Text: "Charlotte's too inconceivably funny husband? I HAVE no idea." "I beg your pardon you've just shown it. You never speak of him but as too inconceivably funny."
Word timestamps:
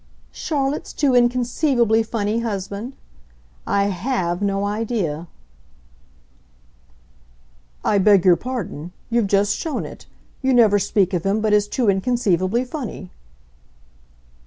"Charlotte's 0.31 0.93
too 0.93 1.13
inconceivably 1.13 2.01
funny 2.01 2.39
husband? 2.39 2.93
I 3.67 3.89
HAVE 3.89 4.41
no 4.41 4.63
idea." 4.65 5.27
"I 7.85 7.99
beg 7.99 8.25
your 8.25 8.35
pardon 8.35 8.93
you've 9.11 9.27
just 9.27 9.55
shown 9.55 9.85
it. 9.85 10.07
You 10.41 10.55
never 10.55 10.79
speak 10.79 11.13
of 11.13 11.23
him 11.23 11.39
but 11.39 11.53
as 11.53 11.67
too 11.67 11.87
inconceivably 11.87 12.65
funny." 12.65 13.11